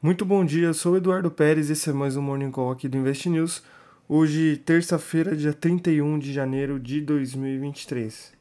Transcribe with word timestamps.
Muito 0.00 0.24
bom 0.24 0.44
dia, 0.44 0.72
sou 0.72 0.96
Eduardo 0.96 1.28
Pérez 1.28 1.70
esse 1.70 1.90
é 1.90 1.92
mais 1.92 2.16
um 2.16 2.22
Morning 2.22 2.52
Call 2.52 2.70
aqui 2.70 2.88
do 2.88 2.96
Invest 2.96 3.28
News. 3.28 3.64
Hoje, 4.08 4.56
terça-feira, 4.56 5.34
dia 5.34 5.52
31 5.52 6.20
de 6.20 6.32
janeiro 6.32 6.78
de 6.78 7.00
2023. 7.00 8.32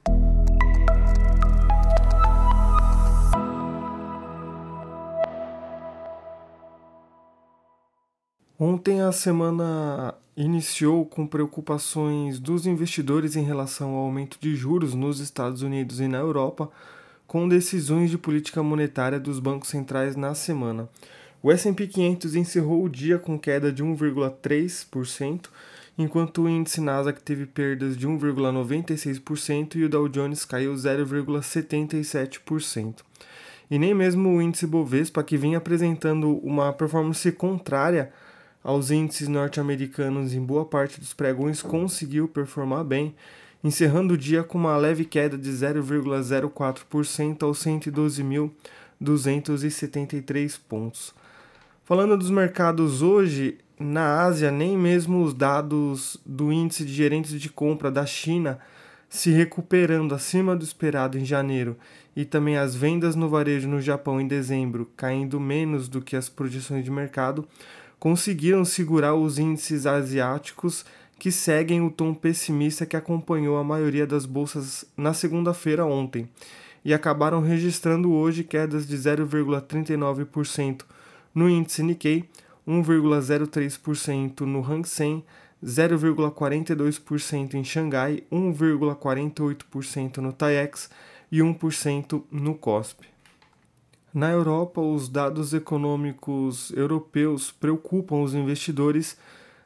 Ontem 8.60 9.02
a 9.02 9.12
semana 9.12 10.14
iniciou 10.36 11.08
com 11.08 11.26
preocupações 11.26 12.40
dos 12.40 12.68
investidores 12.68 13.36
em 13.36 13.44
relação 13.44 13.96
ao 13.96 14.06
aumento 14.06 14.38
de 14.40 14.56
juros 14.56 14.94
nos 14.94 15.20
Estados 15.20 15.64
Unidos 15.64 16.00
e 16.00 16.08
na 16.08 16.20
Europa, 16.20 16.70
com 17.26 17.50
decisões 17.50 18.12
de 18.12 18.18
política 18.20 18.62
monetária 18.62 19.20
dos 19.20 19.40
bancos 19.40 19.70
centrais 19.70 20.16
na 20.16 20.36
semana. 20.36 20.88
O 21.48 21.52
S&P 21.54 21.88
500 21.88 22.36
encerrou 22.36 22.84
o 22.84 22.90
dia 22.90 23.18
com 23.18 23.40
queda 23.40 23.72
de 23.72 23.82
1,3%, 23.82 25.46
enquanto 25.98 26.42
o 26.42 26.50
índice 26.50 26.82
Nasdaq 26.82 27.22
teve 27.22 27.46
perdas 27.46 27.96
de 27.96 28.06
1,96% 28.06 29.76
e 29.76 29.86
o 29.86 29.90
Dow 29.90 30.10
Jones 30.10 30.44
caiu 30.44 30.74
0,77%. 30.74 32.96
E 33.72 33.80
nem 33.80 33.94
mesmo 33.94 34.28
o 34.28 34.42
índice 34.42 34.68
Bovespa, 34.68 35.24
que 35.24 35.38
vinha 35.38 35.60
apresentando 35.60 36.38
uma 36.40 36.74
performance 36.74 37.32
contrária 37.32 38.12
aos 38.62 38.92
índices 38.92 39.30
norte-americanos 39.30 40.34
em 40.34 40.44
boa 40.44 40.66
parte 40.66 41.00
dos 41.00 41.14
pregões, 41.14 41.62
conseguiu 41.62 42.28
performar 42.28 42.84
bem, 42.84 43.16
encerrando 43.64 44.16
o 44.16 44.18
dia 44.18 44.44
com 44.44 44.58
uma 44.58 44.76
leve 44.76 45.06
queda 45.06 45.38
de 45.38 45.50
0,04% 45.50 47.44
aos 47.44 47.64
112.273 47.64 50.60
pontos. 50.68 51.16
Falando 51.88 52.18
dos 52.18 52.30
mercados 52.30 53.02
hoje, 53.02 53.60
na 53.80 54.22
Ásia, 54.22 54.52
nem 54.52 54.78
mesmo 54.78 55.24
os 55.24 55.34
dados 55.34 56.20
do 56.26 56.52
índice 56.52 56.84
de 56.84 56.94
gerentes 56.94 57.40
de 57.40 57.48
compra 57.48 57.90
da 57.90 58.06
China 58.06 58.60
se 59.08 59.32
recuperando 59.32 60.14
acima 60.14 60.54
do 60.54 60.66
esperado 60.66 61.18
em 61.18 61.24
janeiro. 61.24 61.78
E 62.14 62.26
também 62.26 62.58
as 62.58 62.76
vendas 62.76 63.16
no 63.16 63.30
varejo 63.30 63.70
no 63.70 63.80
Japão 63.80 64.20
em 64.20 64.28
dezembro 64.28 64.92
caindo 64.98 65.40
menos 65.40 65.88
do 65.88 66.02
que 66.02 66.18
as 66.18 66.28
projeções 66.28 66.84
de 66.84 66.92
mercado, 66.92 67.48
conseguiram 67.98 68.66
segurar 68.66 69.16
os 69.16 69.40
índices 69.40 69.86
asiáticos 69.86 70.84
que 71.18 71.32
seguem 71.32 71.80
o 71.80 71.90
tom 71.90 72.14
pessimista 72.14 72.86
que 72.86 72.98
acompanhou 72.98 73.56
a 73.56 73.64
maioria 73.64 74.06
das 74.06 74.26
bolsas 74.26 74.84
na 74.98 75.14
segunda-feira 75.14 75.86
ontem. 75.86 76.28
E 76.84 76.94
acabaram 76.94 77.40
registrando 77.40 78.12
hoje 78.12 78.44
quedas 78.44 78.86
de 78.86 78.98
0,39% 78.98 80.82
no 81.38 81.48
índice 81.48 81.84
Nikkei, 81.84 82.28
1,03% 82.68 84.42
no 84.42 84.60
Hang 84.62 84.90
Seng, 84.90 85.24
0,42% 85.64 87.54
em 87.54 87.64
Xangai, 87.64 88.24
1,48% 88.32 90.18
no 90.18 90.34
TAIEX 90.34 90.90
e 91.32 91.38
1% 91.38 92.24
no 92.32 92.56
COSP. 92.56 93.06
Na 94.12 94.32
Europa, 94.32 94.82
os 94.82 95.08
dados 95.08 95.54
econômicos 95.54 96.72
europeus 96.72 97.52
preocupam 97.52 98.24
os 98.24 98.34
investidores 98.34 99.16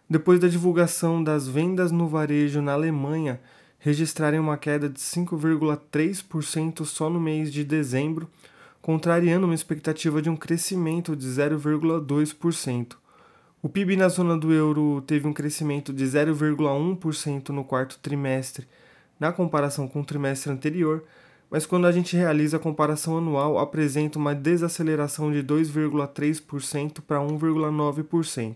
depois 0.09 0.41
da 0.41 0.49
divulgação 0.49 1.23
das 1.23 1.47
vendas 1.47 1.89
no 1.89 2.05
varejo 2.09 2.61
na 2.61 2.73
Alemanha 2.73 3.39
registrarem 3.79 4.41
uma 4.41 4.57
queda 4.57 4.89
de 4.89 4.99
5,3% 4.99 6.83
só 6.83 7.09
no 7.09 7.21
mês 7.21 7.49
de 7.51 7.63
dezembro, 7.63 8.29
contrariando 8.81 9.45
uma 9.45 9.55
expectativa 9.55 10.21
de 10.21 10.29
um 10.29 10.35
crescimento 10.35 11.15
de 11.15 11.27
0,2%. 11.27 12.95
O 13.61 13.69
PIB 13.69 13.95
na 13.95 14.09
zona 14.09 14.35
do 14.35 14.51
euro 14.51 15.03
teve 15.05 15.27
um 15.27 15.33
crescimento 15.33 15.93
de 15.93 16.03
0,1% 16.03 17.49
no 17.49 17.63
quarto 17.63 17.99
trimestre, 17.99 18.67
na 19.19 19.31
comparação 19.31 19.87
com 19.87 20.01
o 20.01 20.05
trimestre 20.05 20.51
anterior, 20.51 21.03
mas 21.47 21.65
quando 21.65 21.85
a 21.85 21.91
gente 21.91 22.15
realiza 22.15 22.57
a 22.57 22.59
comparação 22.59 23.17
anual, 23.17 23.59
apresenta 23.59 24.17
uma 24.17 24.33
desaceleração 24.33 25.31
de 25.31 25.43
2,3% 25.43 27.01
para 27.01 27.19
1,9%. 27.19 28.55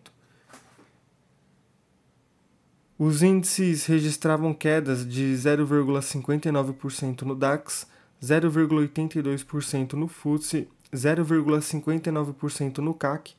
Os 2.97 3.21
índices 3.21 3.85
registravam 3.85 4.53
quedas 4.53 5.05
de 5.05 5.33
0,59% 5.35 7.23
no 7.23 7.35
DAX, 7.35 7.85
0,82% 8.25 9.93
no 9.93 10.07
FTSE, 10.07 10.67
0,59% 10.91 12.79
no 12.79 12.95
CAC, 12.95 13.35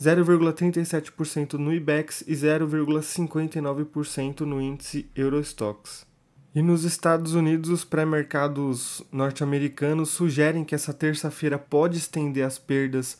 0,37% 0.00 1.52
no 1.54 1.72
IBEX 1.72 2.24
e 2.26 2.32
0,59% 2.32 4.40
no 4.40 4.60
índice 4.60 5.08
Eurostox. 5.14 6.04
E 6.52 6.60
nos 6.62 6.82
Estados 6.82 7.34
Unidos, 7.34 7.70
os 7.70 7.84
pré-mercados 7.84 9.04
norte-americanos 9.12 10.10
sugerem 10.10 10.64
que 10.64 10.74
essa 10.74 10.92
terça-feira 10.92 11.56
pode 11.58 11.98
estender 11.98 12.44
as 12.44 12.58
perdas 12.58 13.16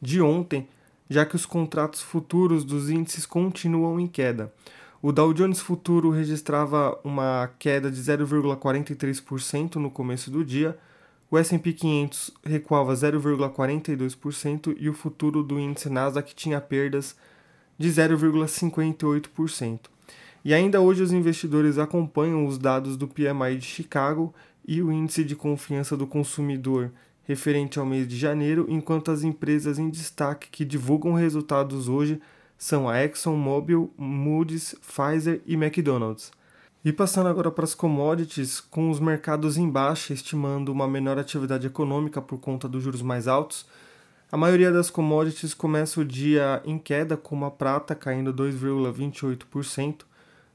de 0.00 0.20
ontem, 0.20 0.68
já 1.08 1.24
que 1.24 1.36
os 1.36 1.46
contratos 1.46 2.02
futuros 2.02 2.64
dos 2.64 2.90
índices 2.90 3.24
continuam 3.24 3.98
em 3.98 4.06
queda. 4.06 4.52
O 5.00 5.12
Dow 5.12 5.32
Jones 5.32 5.60
Futuro 5.60 6.10
registrava 6.10 6.98
uma 7.04 7.48
queda 7.56 7.88
de 7.88 8.00
0,43% 8.00 9.76
no 9.76 9.92
começo 9.92 10.28
do 10.28 10.44
dia, 10.44 10.76
o 11.30 11.38
S&P 11.38 11.72
500 11.72 12.32
recuava 12.44 12.92
0,42% 12.94 14.74
e 14.76 14.88
o 14.88 14.94
futuro 14.94 15.44
do 15.44 15.60
índice 15.60 15.88
Nasdaq 15.88 16.34
tinha 16.34 16.60
perdas 16.60 17.14
de 17.78 17.88
0,58%. 17.88 19.80
E 20.44 20.52
ainda 20.52 20.80
hoje 20.80 21.02
os 21.02 21.12
investidores 21.12 21.78
acompanham 21.78 22.44
os 22.44 22.58
dados 22.58 22.96
do 22.96 23.06
PMI 23.06 23.56
de 23.56 23.66
Chicago 23.66 24.34
e 24.66 24.82
o 24.82 24.90
índice 24.90 25.22
de 25.22 25.36
confiança 25.36 25.96
do 25.96 26.08
consumidor 26.08 26.90
referente 27.22 27.78
ao 27.78 27.86
mês 27.86 28.08
de 28.08 28.16
janeiro, 28.16 28.66
enquanto 28.68 29.12
as 29.12 29.22
empresas 29.22 29.78
em 29.78 29.90
destaque 29.90 30.48
que 30.50 30.64
divulgam 30.64 31.12
resultados 31.12 31.88
hoje 31.88 32.20
são 32.58 32.88
a 32.88 33.02
ExxonMobil, 33.04 33.90
Moody's, 33.96 34.74
Pfizer 34.82 35.40
e 35.46 35.54
McDonald's. 35.54 36.32
E 36.84 36.92
passando 36.92 37.28
agora 37.28 37.50
para 37.50 37.64
as 37.64 37.74
commodities, 37.74 38.60
com 38.60 38.90
os 38.90 38.98
mercados 38.98 39.56
em 39.56 39.70
baixa 39.70 40.12
estimando 40.12 40.70
uma 40.70 40.88
menor 40.88 41.18
atividade 41.18 41.66
econômica 41.66 42.20
por 42.20 42.38
conta 42.38 42.68
dos 42.68 42.82
juros 42.82 43.02
mais 43.02 43.28
altos, 43.28 43.64
a 44.30 44.36
maioria 44.36 44.70
das 44.70 44.90
commodities 44.90 45.54
começa 45.54 46.00
o 46.00 46.04
dia 46.04 46.60
em 46.64 46.78
queda, 46.78 47.16
com 47.16 47.44
a 47.44 47.50
prata 47.50 47.94
caindo 47.94 48.34
2,28%, 48.34 50.02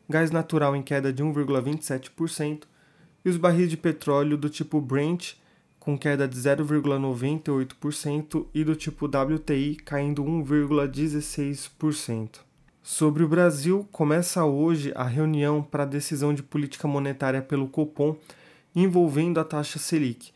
gás 0.09 0.29
natural 0.29 0.75
em 0.75 0.83
queda 0.83 1.11
de 1.11 1.23
1,27% 1.23 2.63
e 3.25 3.29
os 3.29 3.37
barris 3.37 3.69
de 3.69 3.77
petróleo 3.77 4.37
do 4.37 4.49
tipo 4.49 4.79
Brent 4.81 5.33
com 5.83 5.95
queda 5.97 6.25
de 6.25 6.37
0,98% 6.37 8.45
e 8.53 8.63
do 8.63 8.73
tipo 8.73 9.05
WTI 9.05 9.75
caindo 9.83 10.23
1,16%. 10.23 12.39
Sobre 12.81 13.21
o 13.21 13.27
Brasil, 13.27 13.85
começa 13.91 14.45
hoje 14.45 14.93
a 14.95 15.03
reunião 15.03 15.61
para 15.61 15.83
a 15.83 15.85
decisão 15.85 16.33
de 16.33 16.41
política 16.41 16.87
monetária 16.87 17.41
pelo 17.41 17.67
Copom 17.67 18.15
envolvendo 18.73 19.41
a 19.41 19.43
taxa 19.43 19.77
Selic. 19.77 20.31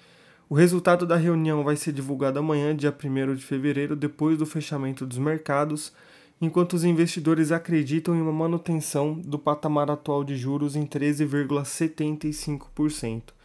O 0.49 0.55
resultado 0.55 1.07
da 1.07 1.15
reunião 1.15 1.63
vai 1.63 1.77
ser 1.77 1.93
divulgado 1.93 2.39
amanhã, 2.39 2.75
dia 2.75 2.93
1 2.93 3.35
de 3.35 3.45
fevereiro, 3.45 3.95
depois 3.95 4.37
do 4.37 4.45
fechamento 4.45 5.05
dos 5.05 5.17
mercados 5.17 5.93
enquanto 6.41 6.73
os 6.73 6.83
investidores 6.83 7.53
acreditam 7.53 8.13
em 8.13 8.21
uma 8.21 8.33
manutenção 8.33 9.13
do 9.13 9.39
patamar 9.39 9.89
atual 9.89 10.25
de 10.25 10.35
juros 10.35 10.75
em 10.75 10.85
13,75%. 10.85 13.36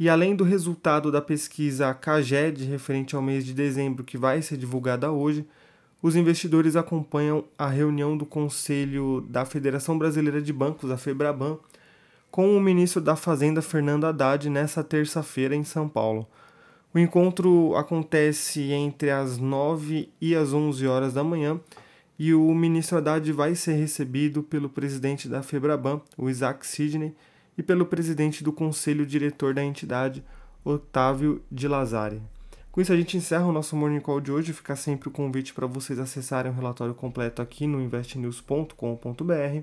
E 0.00 0.08
além 0.08 0.34
do 0.34 0.44
resultado 0.44 1.12
da 1.12 1.20
pesquisa 1.20 1.92
CAGED 1.92 2.64
referente 2.64 3.14
ao 3.14 3.20
mês 3.20 3.44
de 3.44 3.52
dezembro, 3.52 4.02
que 4.02 4.16
vai 4.16 4.40
ser 4.40 4.56
divulgada 4.56 5.12
hoje, 5.12 5.44
os 6.00 6.16
investidores 6.16 6.74
acompanham 6.74 7.44
a 7.58 7.68
reunião 7.68 8.16
do 8.16 8.24
Conselho 8.24 9.20
da 9.28 9.44
Federação 9.44 9.98
Brasileira 9.98 10.40
de 10.40 10.54
Bancos, 10.54 10.90
a 10.90 10.96
FEBRABAN, 10.96 11.58
com 12.30 12.56
o 12.56 12.60
ministro 12.60 13.02
da 13.02 13.14
Fazenda 13.14 13.60
Fernando 13.60 14.06
Haddad 14.06 14.48
nesta 14.48 14.82
terça-feira 14.82 15.54
em 15.54 15.64
São 15.64 15.86
Paulo. 15.86 16.26
O 16.94 16.98
encontro 16.98 17.76
acontece 17.76 18.72
entre 18.72 19.10
as 19.10 19.36
9 19.36 20.08
e 20.18 20.34
as 20.34 20.54
11 20.54 20.86
horas 20.86 21.12
da 21.12 21.22
manhã 21.22 21.60
e 22.18 22.32
o 22.32 22.54
ministro 22.54 22.96
Haddad 22.96 23.30
vai 23.32 23.54
ser 23.54 23.74
recebido 23.74 24.42
pelo 24.42 24.70
presidente 24.70 25.28
da 25.28 25.42
FEBRABAN, 25.42 26.00
o 26.16 26.30
Isaac 26.30 26.66
Sidney, 26.66 27.14
e 27.60 27.62
pelo 27.62 27.84
presidente 27.84 28.42
do 28.42 28.54
conselho 28.54 29.04
diretor 29.04 29.52
da 29.52 29.62
entidade, 29.62 30.24
Otávio 30.64 31.42
de 31.52 31.68
Lazari. 31.68 32.22
Com 32.72 32.80
isso, 32.80 32.90
a 32.90 32.96
gente 32.96 33.18
encerra 33.18 33.44
o 33.44 33.52
nosso 33.52 33.76
Morning 33.76 34.00
Call 34.00 34.18
de 34.18 34.32
hoje. 34.32 34.54
Fica 34.54 34.74
sempre 34.74 35.10
o 35.10 35.12
convite 35.12 35.52
para 35.52 35.66
vocês 35.66 35.98
acessarem 35.98 36.50
o 36.50 36.54
relatório 36.54 36.94
completo 36.94 37.42
aqui 37.42 37.66
no 37.66 37.78
investnews.com.br. 37.82 39.62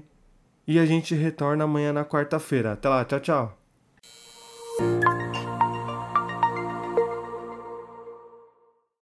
E 0.68 0.78
a 0.78 0.86
gente 0.86 1.16
retorna 1.16 1.64
amanhã 1.64 1.92
na 1.92 2.06
quarta-feira. 2.06 2.74
Até 2.74 2.88
lá, 2.88 3.04
tchau, 3.04 3.20
tchau! 3.20 3.58